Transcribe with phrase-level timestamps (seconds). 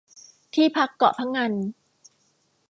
[0.53, 1.51] ที่พักเกาะพะงัน